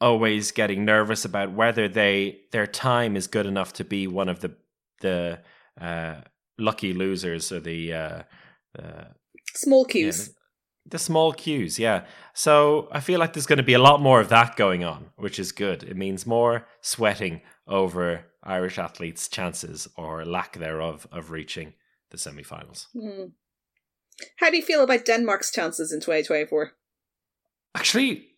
[0.00, 4.40] Always getting nervous about whether they their time is good enough to be one of
[4.40, 4.56] the
[5.00, 5.40] the
[5.80, 6.22] uh,
[6.58, 8.22] lucky losers or the uh,
[9.54, 10.28] small cues.
[10.28, 10.34] Yeah,
[10.86, 12.04] the small cues, yeah.
[12.34, 15.10] So I feel like there's going to be a lot more of that going on,
[15.16, 15.84] which is good.
[15.84, 21.74] It means more sweating over Irish athletes' chances or lack thereof of reaching
[22.10, 22.88] the semi-finals.
[22.96, 23.32] Mm.
[24.38, 26.72] How do you feel about Denmark's chances in 2024?
[27.74, 28.28] Actually,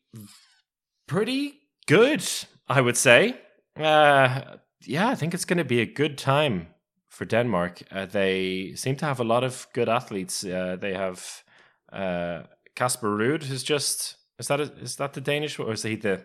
[1.07, 2.25] pretty good,
[2.69, 3.41] I would say.
[3.77, 6.69] Uh, yeah, I think it's going to be a good time
[7.09, 7.83] for Denmark.
[7.91, 10.45] Uh, they seem to have a lot of good athletes.
[10.45, 11.45] Uh, they have
[12.75, 15.97] Casper uh, Ruud, who's just is that a, is that the Danish or is he
[15.97, 16.25] the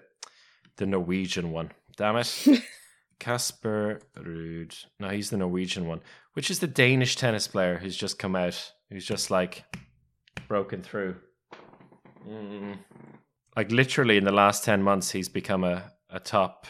[0.77, 1.71] the Norwegian one?
[1.97, 2.63] Damn it.
[3.19, 4.85] Casper Ruud.
[4.99, 6.01] No, he's the Norwegian one.
[6.33, 9.63] Which is the Danish tennis player who's just come out, who's just like
[10.47, 11.15] broken through.
[12.27, 12.77] Mm.
[13.55, 16.67] Like literally in the last 10 months, he's become a, a top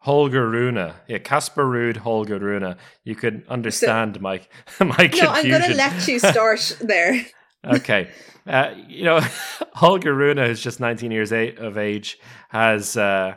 [0.00, 0.92] Holger Rune.
[1.08, 2.76] Yeah, Casper Ruud, Holger Rune.
[3.04, 4.40] You could understand so, my
[4.80, 5.24] my confusion.
[5.24, 7.26] No, I'm going to let you start there.
[7.64, 8.10] okay.
[8.46, 9.20] Uh, you know,
[9.74, 12.18] Holger Rune, who's just 19 years of age,
[12.50, 13.34] has uh,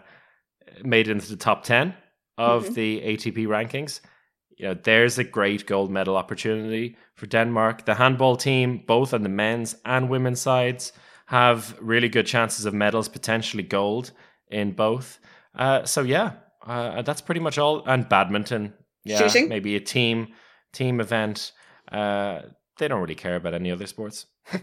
[0.84, 1.96] made it into the top 10
[2.38, 2.74] of mm-hmm.
[2.74, 4.02] the ATP rankings.
[4.60, 7.86] You know, there's a great gold medal opportunity for Denmark.
[7.86, 10.92] The handball team, both on the men's and women's sides,
[11.28, 14.12] have really good chances of medals, potentially gold
[14.50, 15.20] in both.
[15.56, 16.34] Uh, so yeah,
[16.68, 17.84] uh, that's pretty much all.
[17.86, 18.74] And badminton,
[19.06, 19.48] yeah, Shooting.
[19.48, 20.28] maybe a team
[20.74, 21.54] team event.
[21.90, 22.42] Uh,
[22.78, 24.26] they don't really care about any other sports.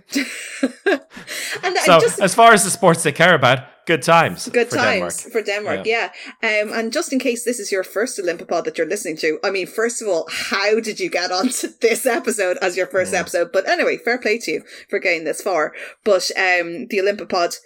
[1.62, 4.49] and so, just, as far as the sports they care about, good times.
[4.49, 5.33] Good for times Denmark.
[5.33, 6.11] for Denmark, yeah.
[6.42, 6.62] yeah.
[6.62, 9.51] Um, and just in case this is your first Olympipod that you're listening to, I
[9.51, 13.21] mean, first of all, how did you get onto this episode as your first mm.
[13.21, 13.51] episode?
[13.53, 15.73] But anyway, fair play to you for getting this far.
[16.05, 17.57] But um, the Olympipod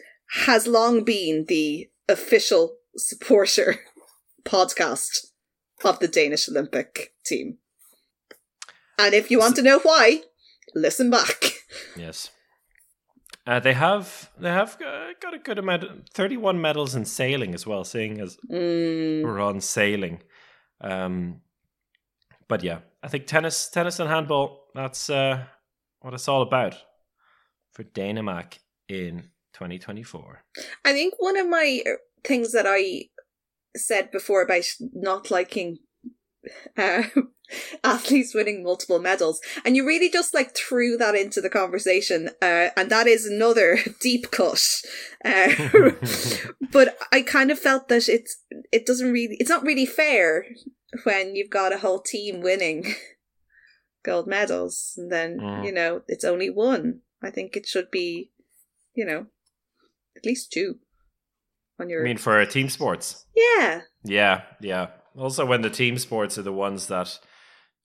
[0.44, 3.81] has long been the official supporter
[4.44, 5.26] podcast
[5.85, 7.59] of the Danish Olympic team.
[8.98, 10.22] And if you want to know why,
[10.74, 11.55] listen back.
[11.96, 12.31] Yes.
[13.51, 14.79] Uh, they have they have
[15.21, 17.83] got a good amount, thirty one medals in sailing as well.
[17.83, 19.25] Seeing as mm.
[19.25, 20.23] we're on sailing,
[20.81, 21.41] um,
[22.47, 24.69] but yeah, I think tennis, tennis and handball.
[24.73, 25.47] That's uh,
[25.99, 26.77] what it's all about
[27.73, 28.59] for Denmark
[28.89, 30.45] in 2024.
[30.85, 33.07] I think one of my uh, things that I
[33.77, 35.79] said before about not liking
[36.76, 37.03] uh,
[37.85, 39.40] athletes winning multiple medals.
[39.64, 42.31] And you really just like threw that into the conversation.
[42.40, 44.83] Uh, and that is another deep cut.
[45.24, 45.53] Uh,
[46.72, 50.46] but I kind of felt that it's, it doesn't really, it's not really fair
[51.05, 52.94] when you've got a whole team winning
[54.05, 55.64] gold medals and then, mm.
[55.64, 57.00] you know, it's only one.
[57.22, 58.31] I think it should be,
[58.94, 59.26] you know,
[60.16, 60.76] at least two
[61.79, 62.03] on your.
[62.03, 63.26] I mean, for team sports?
[63.37, 63.83] Yeah.
[64.05, 64.88] Yeah, yeah.
[65.16, 67.18] Also, when the team sports are the ones that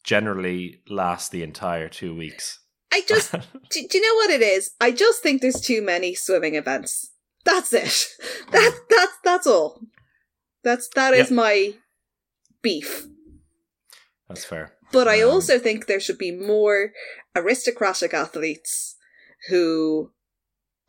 [0.04, 2.60] generally last the entire two weeks.
[2.94, 3.40] I just, do,
[3.72, 4.72] do, you know what it is?
[4.80, 7.12] I just think there's too many swimming events.
[7.44, 8.08] That's it.
[8.52, 9.82] That that's that's all.
[10.64, 11.36] That's that is yep.
[11.36, 11.74] my
[12.62, 13.08] beef.
[14.28, 14.74] That's fair.
[14.92, 16.92] But I um, also think there should be more
[17.36, 18.96] aristocratic athletes
[19.50, 20.12] who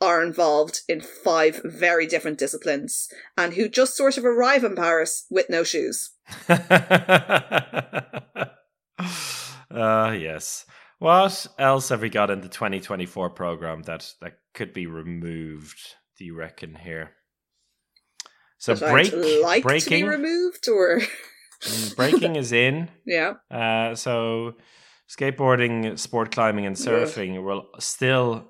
[0.01, 5.27] are involved in five very different disciplines and who just sort of arrive in Paris
[5.31, 6.11] with no shoes.
[6.49, 6.57] uh,
[10.19, 10.67] yes.
[10.99, 15.79] What else have we got in the 2024 program that, that could be removed,
[16.19, 17.13] do you reckon, here?
[18.59, 21.01] So break, like breaking, to be removed or
[21.63, 22.89] mm, breaking is in.
[23.07, 23.35] Yeah.
[23.51, 24.55] Uh, so
[25.09, 27.41] skateboarding, sport climbing, and surfing yeah.
[27.41, 28.49] will still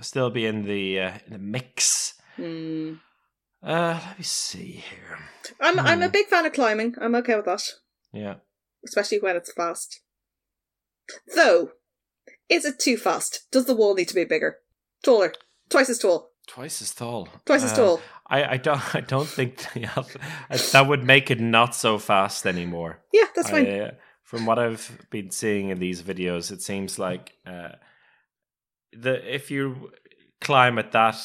[0.00, 2.14] still be in the uh, in the mix.
[2.38, 3.00] Mm.
[3.62, 5.18] Uh, let me see here.
[5.60, 5.86] I'm hmm.
[5.86, 6.12] I'm a hmm.
[6.12, 6.94] big fan of climbing.
[7.00, 7.62] I'm okay with that.
[8.12, 8.36] Yeah,
[8.84, 10.00] especially when it's fast.
[11.34, 11.72] Though,
[12.48, 13.46] is it too fast?
[13.50, 14.58] Does the wall need to be bigger,
[15.04, 15.32] taller,
[15.68, 16.30] twice as tall?
[16.46, 17.28] Twice as tall.
[17.46, 18.00] Twice as uh, tall.
[18.26, 23.00] I, I don't I don't think that would make it not so fast anymore.
[23.12, 23.66] Yeah, that's fine.
[23.66, 23.90] I, uh,
[24.22, 27.72] from what I've been seeing in these videos, it seems like uh,
[28.92, 29.90] the if you
[30.40, 31.16] climb at that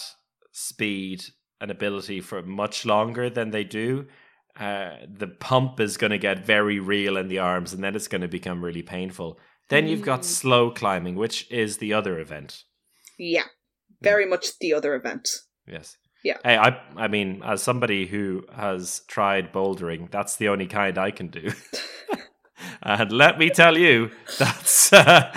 [0.52, 1.24] speed
[1.60, 4.08] and ability for much longer than they do,
[4.60, 8.08] uh, the pump is going to get very real in the arms, and then it's
[8.08, 9.40] going to become really painful.
[9.70, 9.90] Then mm.
[9.90, 10.26] you've got mm.
[10.26, 12.64] slow climbing, which is the other event.
[13.18, 13.46] Yeah,
[14.02, 14.30] very yeah.
[14.30, 15.30] much the other event.
[15.68, 15.98] Yes.
[16.24, 16.38] Yeah.
[16.44, 21.12] Hey, I I mean, as somebody who has tried bouldering, that's the only kind I
[21.12, 21.52] can do.
[22.82, 25.32] And let me tell you, that's uh,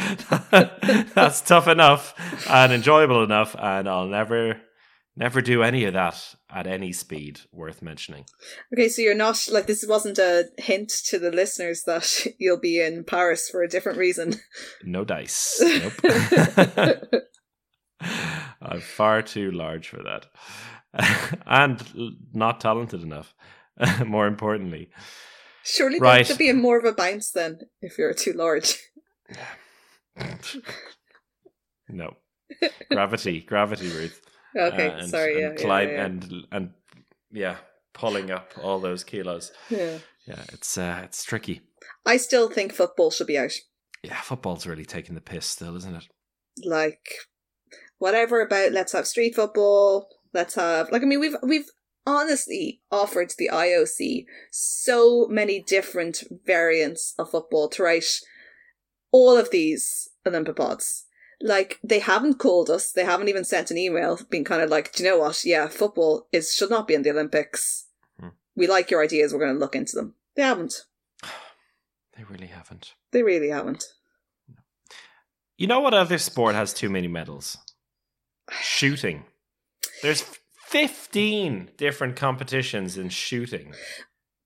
[1.14, 2.14] that's tough enough
[2.48, 4.60] and enjoyable enough, and I'll never
[5.20, 8.24] Never do any of that at any speed worth mentioning.
[8.72, 12.80] Okay, so you're not like this wasn't a hint to the listeners that you'll be
[12.80, 14.34] in Paris for a different reason.
[14.84, 15.60] No dice.
[15.60, 15.92] Nope.
[18.62, 20.26] I'm far too large for that.
[21.46, 21.82] and
[22.32, 23.34] not talented enough,
[24.06, 24.90] more importantly.
[25.64, 26.16] Surely Right.
[26.16, 28.76] there should be more of a bounce then if you're too large.
[31.88, 32.16] no.
[32.90, 34.20] Gravity, gravity, Ruth.
[34.56, 36.04] Okay, Uh, and, sorry, and yeah, climb yeah, yeah.
[36.04, 36.70] and and
[37.30, 37.56] yeah,
[37.92, 39.52] pulling up all those kilos.
[39.68, 39.98] yeah.
[40.26, 41.62] Yeah, it's uh, it's tricky.
[42.06, 43.52] I still think football should be out.
[44.02, 46.04] Yeah, football's really taking the piss still, isn't it?
[46.64, 47.14] Like
[47.98, 51.68] whatever about let's have street football, let's have like I mean we've we've
[52.06, 58.20] honestly offered the IOC so many different variants of football to write
[59.12, 61.04] all of these Olympipods.
[61.42, 64.92] Like they haven't called us, they haven't even sent an email being kind of like,
[64.92, 65.42] Do you know what?
[65.44, 67.86] Yeah, football is should not be in the Olympics.
[68.18, 68.28] Hmm.
[68.54, 70.14] We like your ideas, we're gonna look into them.
[70.36, 70.84] They haven't.
[72.16, 72.92] They really haven't.
[73.12, 73.84] They really haven't.
[75.56, 77.56] You know what other sport has too many medals?
[78.50, 79.24] Shooting.
[80.02, 80.22] There's
[80.70, 83.74] 15 different competitions in shooting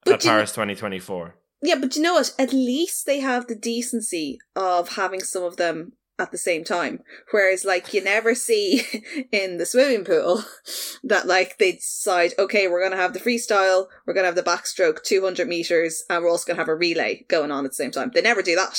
[0.04, 1.36] But at you- Paris 2024.
[1.62, 2.34] Yeah, but you know what?
[2.38, 7.00] At least they have the decency of having some of them at the same time.
[7.30, 8.82] Whereas, like, you never see
[9.32, 10.44] in the swimming pool
[11.04, 14.34] that, like, they decide, okay, we're going to have the freestyle, we're going to have
[14.34, 17.70] the backstroke 200 meters, and we're also going to have a relay going on at
[17.70, 18.10] the same time.
[18.14, 18.78] They never do that.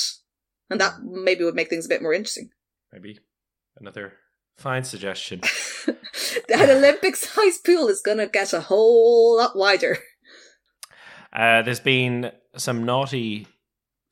[0.68, 1.22] And that hmm.
[1.22, 2.50] maybe would make things a bit more interesting.
[2.92, 3.20] Maybe
[3.76, 4.14] another
[4.56, 5.40] fine suggestion.
[5.86, 9.98] An Olympic sized pool is going to get a whole lot wider.
[11.32, 13.46] Uh, there's been some naughty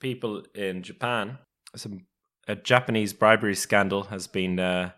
[0.01, 1.39] people in Japan.
[1.75, 2.07] Some
[2.47, 4.91] a Japanese bribery scandal has been uh,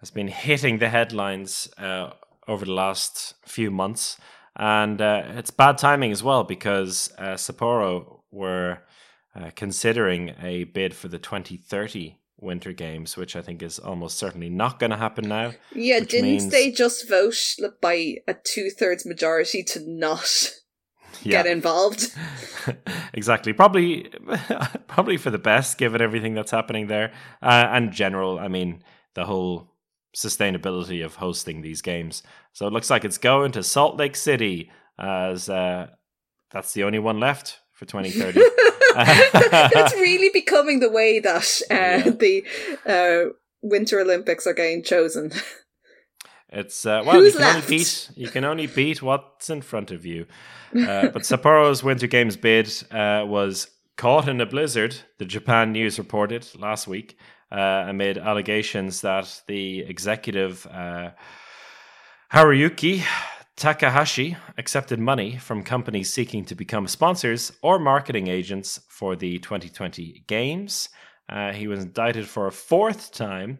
[0.00, 2.10] has been hitting the headlines uh,
[2.46, 4.16] over the last few months,
[4.56, 8.78] and uh, it's bad timing as well because uh, Sapporo were
[9.34, 14.48] uh, considering a bid for the 2030 Winter Games, which I think is almost certainly
[14.48, 15.52] not going to happen now.
[15.74, 17.36] Yeah, didn't means- they just vote
[17.80, 20.52] by a two thirds majority to not
[21.22, 21.42] Yeah.
[21.42, 22.12] get involved?
[23.12, 23.52] exactly.
[23.52, 24.08] Probably,
[24.86, 28.38] probably for the best, given everything that's happening there, uh, and general.
[28.38, 28.82] I mean,
[29.14, 29.72] the whole
[30.16, 32.22] sustainability of hosting these games.
[32.52, 35.88] So it looks like it's going to Salt Lake City as uh,
[36.50, 38.40] that's the only one left for 2030.
[38.96, 42.10] It's really becoming the way that uh, Yeah.
[42.10, 42.44] the
[42.86, 45.32] uh, Winter Olympics are getting chosen.
[46.50, 47.64] It's uh, well, Who's you can left?
[47.64, 50.26] only beat you can only beat what's in front of you.
[50.74, 54.96] Uh, but Sapporo's Winter Games bid uh, was caught in a blizzard.
[55.18, 57.18] The Japan News reported last week
[57.52, 61.10] uh, amid allegations that the executive uh,
[62.32, 63.02] Haruyuki
[63.58, 70.22] Takahashi accepted money from companies seeking to become sponsors or marketing agents for the 2020
[70.28, 70.88] Games.
[71.28, 73.58] Uh, he was indicted for a fourth time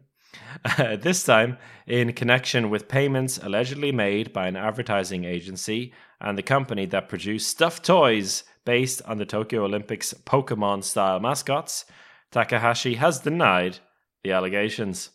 [0.65, 1.59] uh, this time
[1.89, 7.49] in connection with payments allegedly made by an advertising agency and the company that produced
[7.49, 11.85] stuffed toys based on the Tokyo Olympics Pokemon style mascots.
[12.31, 13.79] Takahashi has denied
[14.23, 15.11] the allegations.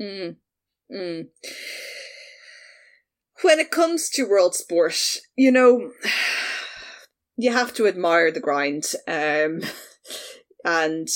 [0.00, 0.36] Mm.
[0.88, 1.26] Mm.
[3.42, 5.92] When it comes to world sport, you know,
[7.36, 8.84] you have to admire the grind.
[9.08, 9.62] Um,
[10.64, 11.08] and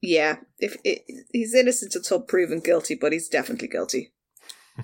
[0.00, 4.12] yeah, if it, he's innocent until proven guilty, but he's definitely guilty.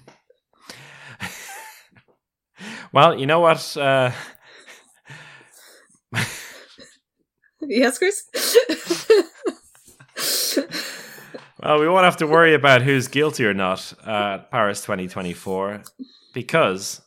[2.91, 3.77] Well, you know what?
[3.77, 4.11] Uh,
[7.61, 8.25] Yes, Chris.
[11.63, 15.83] well, we won't have to worry about who's guilty or not at Paris 2024
[16.35, 17.01] because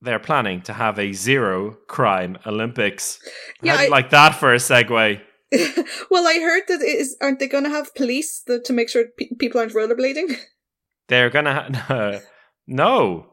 [0.00, 3.18] they're planning to have a zero crime Olympics.
[3.62, 5.20] Yeah, How do you I- like that for a segue?
[6.10, 9.04] well, I heard that is aren't they going to have police to, to make sure
[9.16, 10.36] pe- people aren't rollerblading?
[11.08, 12.20] They're gonna ha-
[12.66, 13.26] no,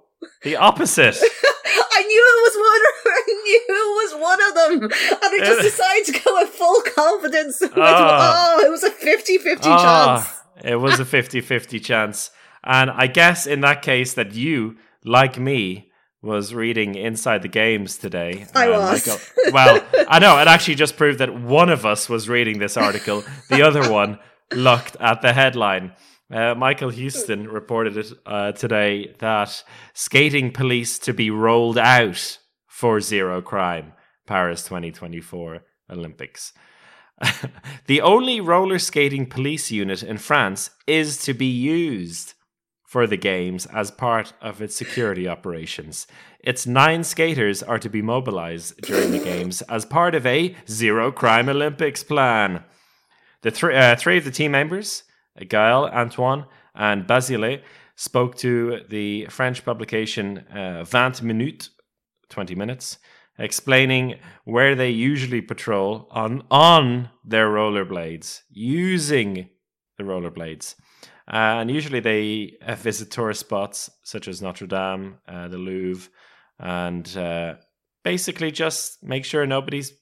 [0.44, 1.16] the opposite.
[1.18, 3.14] I knew it was one.
[3.14, 4.94] I knew it was one of them, and
[5.24, 7.60] I just decided to go with full confidence.
[7.62, 8.56] With, Ah.
[8.60, 10.18] oh, it was a 50-50 Ah,
[10.58, 10.66] chance.
[10.66, 12.30] it was a 50-50 chance,
[12.64, 15.92] and I guess in that case that you, like me,
[16.22, 18.46] was reading Inside the Games today.
[18.54, 19.08] I was.
[19.08, 22.78] Michael- well, I know it actually just proved that one of us was reading this
[22.78, 23.24] article.
[23.50, 24.20] The other one
[24.54, 25.94] looked at the headline.
[26.32, 32.38] Uh, Michael Houston reported it uh, today that skating police to be rolled out
[32.68, 33.94] for zero crime
[34.28, 36.54] Paris 2024 Olympics.
[37.88, 42.34] the only roller skating police unit in France is to be used
[42.92, 46.08] for the games as part of its security operations.
[46.42, 51.10] Its nine skaters are to be mobilized during the games as part of a zero
[51.10, 52.66] crime Olympics plan.
[53.44, 55.04] The three, uh, three of the team members,
[55.40, 57.60] Gaël, Antoine, and Basile,
[57.96, 61.70] spoke to the French publication uh, 20 Minutes,
[62.28, 62.98] 20 minutes,
[63.40, 69.48] explaining where they usually patrol on, on their rollerblades, using
[69.98, 70.76] the rollerblades.
[71.32, 76.10] Uh, and usually they uh, visit tourist spots such as Notre Dame, uh, the Louvre,
[76.60, 77.56] and uh,
[78.04, 79.94] basically just make sure nobody's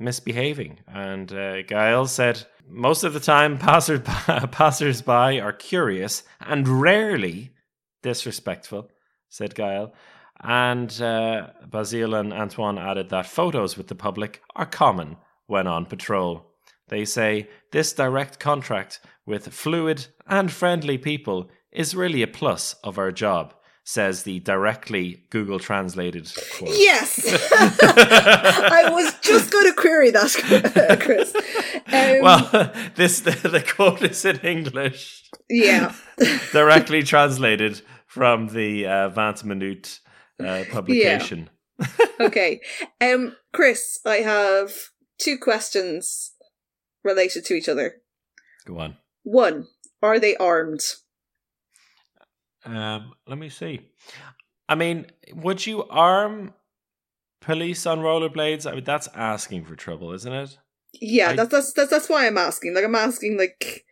[0.00, 0.80] misbehaving.
[0.88, 4.00] And uh, Gaël said most of the time passers
[4.50, 7.52] passersby are curious and rarely
[8.02, 8.90] disrespectful,
[9.28, 9.92] said Gaël.
[10.40, 15.16] And uh, Basile and Antoine added that photos with the public are common
[15.46, 16.53] when on patrol.
[16.88, 22.98] They say this direct contract with fluid and friendly people is really a plus of
[22.98, 23.54] our job,
[23.84, 26.70] says the directly Google translated quote.
[26.74, 27.20] Yes!
[27.52, 31.34] I was just going to query that, Chris.
[31.86, 35.24] Um, well, this the, the quote is in English.
[35.48, 35.94] Yeah.
[36.52, 40.00] directly translated from the uh, 20 Minute
[40.38, 41.50] uh, publication.
[41.78, 41.86] Yeah.
[42.20, 42.60] okay.
[43.00, 44.72] Um, Chris, I have
[45.18, 46.33] two questions
[47.04, 47.96] related to each other.
[48.64, 48.96] Go on.
[49.22, 49.68] One,
[50.02, 50.80] are they armed?
[52.64, 53.80] Um, let me see.
[54.68, 56.54] I mean, would you arm
[57.40, 58.70] police on rollerblades?
[58.70, 60.58] I mean, that's asking for trouble, isn't it?
[61.00, 62.74] Yeah, I- that's, that's that's that's why I'm asking.
[62.74, 63.84] Like I'm asking, like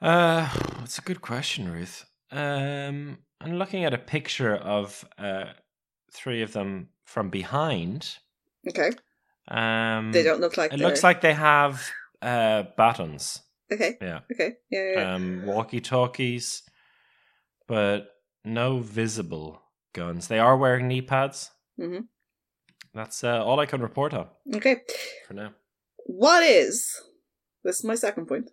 [0.00, 0.48] Uh,
[0.82, 2.06] it's a good question, Ruth.
[2.30, 5.46] Um, I'm looking at a picture of uh
[6.12, 8.16] three of them from behind.
[8.68, 8.90] okay,
[9.48, 11.82] Um, they don't look like It they're- looks like they have
[12.22, 13.42] uh batons.
[13.72, 14.20] okay, Yeah.
[14.32, 15.14] okay, yeah, yeah, yeah.
[15.14, 16.62] um, walkie talkies,
[17.66, 18.08] but
[18.44, 19.62] no visible
[19.92, 20.28] guns.
[20.28, 21.50] They are wearing knee pads.
[21.78, 22.08] Mhm.
[22.94, 24.82] That's uh, all I can report on okay.
[25.26, 25.54] for now.
[26.06, 27.00] What is
[27.64, 28.46] this is my second point?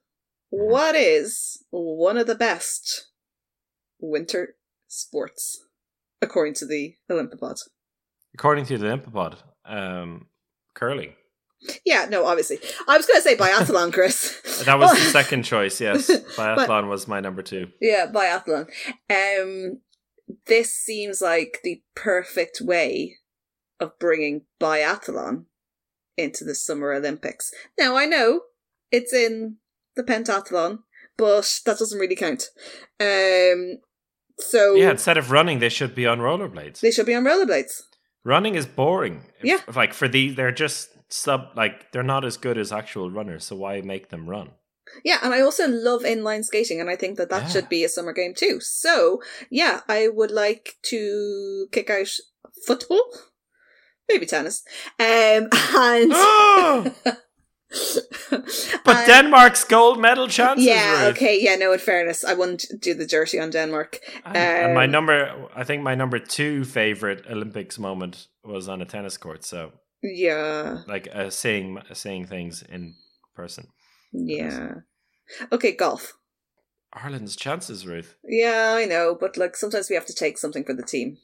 [0.53, 0.69] Mhm.
[0.69, 3.07] What is one of the best
[3.99, 4.55] winter
[4.87, 5.65] sports
[6.21, 7.57] according to the Olympipod?
[8.33, 10.27] According to the Olympipod, um,
[10.75, 11.15] curling.
[11.85, 12.59] Yeah, no, obviously.
[12.87, 14.41] I was going to say biathlon, Chris.
[14.65, 15.79] That was the second choice.
[15.79, 17.67] Yes, biathlon was my number two.
[17.79, 18.67] Yeah, biathlon.
[19.09, 19.81] Um,
[20.47, 23.17] this seems like the perfect way
[23.79, 25.45] of bringing biathlon
[26.17, 27.51] into the Summer Olympics.
[27.79, 28.41] Now, I know
[28.91, 29.57] it's in
[29.95, 30.79] the pentathlon,
[31.17, 32.49] but that doesn't really count.
[32.99, 33.77] Um,
[34.39, 36.79] so Yeah, instead of running, they should be on rollerblades.
[36.79, 37.83] they should be on rollerblades.
[38.27, 39.17] Running is boring.
[39.39, 39.61] If- Yeah.
[39.81, 41.41] like for these, they're just sub.
[41.55, 43.45] Like they're not as good as actual runners.
[43.45, 44.49] So why make them run?
[45.03, 47.49] Yeah, and I also love inline skating, and I think that that Yeah.
[47.49, 48.59] should be a summer game too.
[48.61, 52.07] So, yeah, I would like to kick out
[52.65, 53.03] football,
[54.09, 54.63] maybe tennis,
[54.99, 56.93] um, and Oh!
[58.85, 60.65] But and- Denmark's gold medal chances.
[60.65, 61.15] yeah, Ruth.
[61.17, 61.55] okay, yeah.
[61.55, 63.99] No, in fairness, I wouldn't do the dirty on Denmark.
[64.25, 68.81] And, and my Um, number, I think my number two favorite Olympics moment was on
[68.81, 69.43] a tennis court.
[69.45, 69.71] So
[70.03, 72.93] Yeah, like uh, saying saying things in
[73.35, 73.65] person.
[74.11, 74.69] yeah.
[75.51, 76.13] Okay, golf.
[77.03, 78.15] Ireland's chances, Ruth.
[78.23, 81.17] Yeah, I know, but like sometimes we have to take something for the team.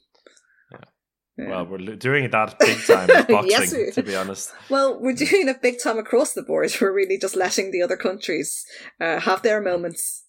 [1.36, 1.48] Yeah.
[1.48, 4.52] Well, we're doing that big time with boxing, Yes, to be honest.
[4.70, 6.70] Well, we're doing it big time across the board.
[6.80, 8.64] We're really just letting the other countries
[9.00, 10.24] uh, have their moments.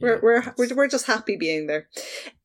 [0.00, 1.88] We're Yeah, we're, we're we're just happy being there.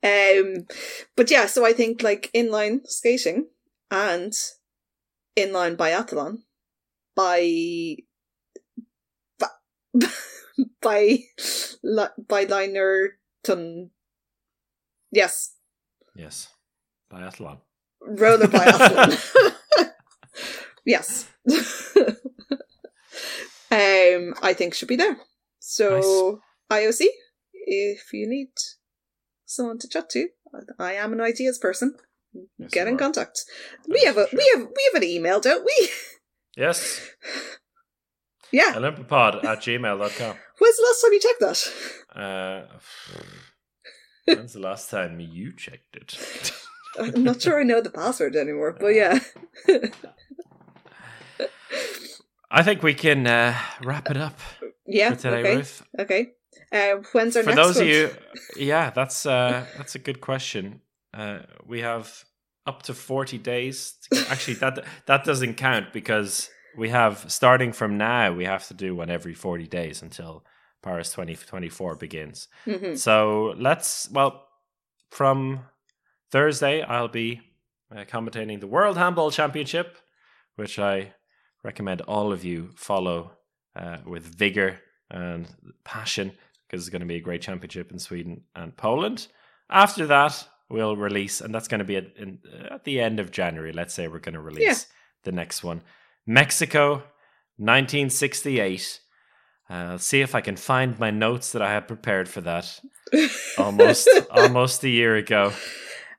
[0.04, 0.68] Um,
[1.16, 3.48] but yeah, so I think like inline skating
[3.90, 4.32] and
[5.36, 6.44] inline biathlon
[7.16, 7.96] by
[9.40, 9.48] by
[11.84, 13.90] by, by Linerton.
[15.12, 15.56] Yes,
[16.16, 16.50] yes,
[17.12, 17.58] biathlon.
[18.02, 19.92] Roller biathlon.
[20.86, 21.28] yes.
[23.72, 25.18] um, I think should be there.
[25.60, 26.42] So
[26.72, 27.06] IOC,
[27.54, 28.50] if you need
[29.46, 30.30] someone to chat to,
[30.80, 31.96] I am an ideas person.
[32.58, 32.98] Yes, Get in are.
[32.98, 33.42] contact.
[33.86, 35.90] That We have a for we have we have an email, don't we?
[36.56, 37.08] Yes,
[38.52, 38.74] yeah.
[38.74, 40.36] Olympipod at gmail.com.
[40.58, 42.20] When's the last time you checked that?
[42.20, 42.78] Uh,
[44.26, 46.18] when's the last time you checked it?
[47.00, 49.20] I'm not sure I know the password anymore, but yeah.
[52.50, 54.40] I think we can uh, wrap it up
[54.86, 55.12] yeah.
[55.12, 55.56] for today, okay.
[55.58, 55.84] Ruth.
[56.00, 56.28] Okay.
[56.72, 57.84] Uh, when's our For next those one?
[57.84, 58.10] of you,
[58.58, 60.82] yeah, that's uh, that's a good question.
[61.14, 62.24] Uh, we have
[62.66, 63.96] up to forty days.
[64.12, 68.34] To, actually, that that doesn't count because we have starting from now.
[68.34, 70.44] We have to do one every forty days until
[70.82, 72.48] Paris twenty twenty four begins.
[72.66, 72.98] Mhm.
[72.98, 74.48] So let's well,
[75.12, 75.62] from
[76.32, 77.42] Thursday, I'll be
[77.96, 79.98] uh, commentating the World Handball Championship,
[80.56, 81.14] which I
[81.64, 83.32] recommend all of you follow
[83.76, 85.48] uh, with vigor and
[85.84, 86.32] passion
[86.68, 89.28] because it's going to be a great championship in Sweden and Poland.
[89.70, 93.32] After that, we'll release, and that's going to be at, in, at the end of
[93.32, 93.72] January.
[93.72, 94.76] Let's say we're going to release Yeah.
[95.24, 95.82] the next one
[96.26, 97.04] Mexico,
[97.58, 99.00] 1968.
[99.70, 102.80] Uh, see if I can find my notes that I had prepared for that
[103.58, 105.52] almost almost a year ago,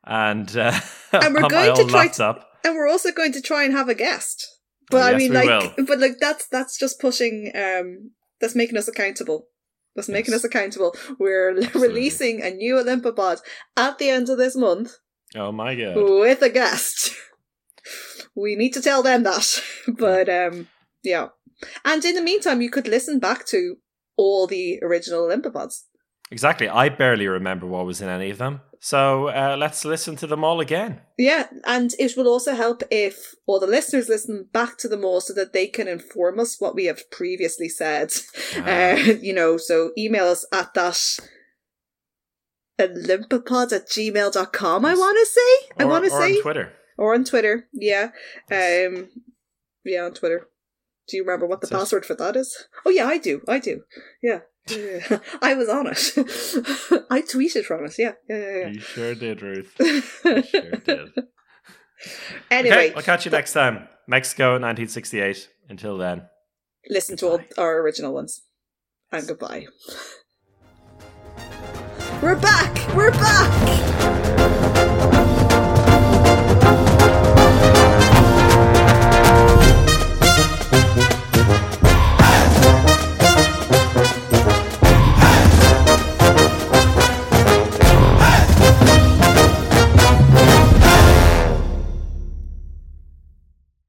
[0.08, 0.72] and uh,
[1.12, 2.44] And we're going to try to-.
[2.64, 4.46] And we're also going to try and have a guest.
[4.90, 5.84] But I Yes, mean like will.
[5.86, 9.46] but like that's that's just pushing um that's making us accountable.
[9.94, 10.40] That's making Yes.
[10.40, 10.94] us accountable.
[11.18, 13.40] We're releasing a new Olympopod
[13.76, 14.92] at the end of this month
[15.36, 15.96] Oh my god!
[15.96, 17.14] with a guest.
[18.34, 19.62] We need to tell them that.
[19.86, 20.68] But um
[21.02, 21.28] yeah.
[21.84, 23.76] And in the meantime you could listen back to
[24.16, 25.86] all the original Olympopods.
[26.30, 26.68] Exactly.
[26.68, 30.44] I barely remember what was in any of them, so uh, let's listen to them
[30.44, 31.00] all again.
[31.18, 35.20] Yeah, and it will also help if all the listeners listen back to them all
[35.20, 38.12] so that they can inform us what we have previously said.
[38.56, 41.18] Uh, you know, so email us at that
[42.80, 45.68] olympopod at gmail.com, I want to say.
[45.78, 46.36] I want to or say.
[46.36, 46.72] on Twitter.
[46.96, 48.10] or on Twitter, yeah.
[48.50, 49.08] Um,
[49.84, 50.48] yeah, on Twitter.
[51.08, 52.66] Do you remember what the So- password for that is?
[52.84, 53.42] Oh, yeah, I do.
[53.48, 53.82] I do.
[54.22, 54.40] Yeah.
[54.70, 55.18] Yeah.
[55.42, 55.98] I was on it.
[57.10, 57.94] I tweeted from it.
[57.98, 58.12] Yeah.
[58.28, 58.36] Yeah.
[58.60, 58.68] yeah.
[58.68, 59.74] You sure did, Ruth.
[59.80, 61.10] You sure did.
[62.50, 63.88] anyway, Okay, I'll catch you next time.
[64.06, 65.48] Mexico, 1968.
[65.68, 66.22] Until then.
[66.88, 68.42] listen to all our original ones.
[69.12, 69.66] And goodbye.
[72.22, 72.94] We're back!
[72.96, 74.88] We're back!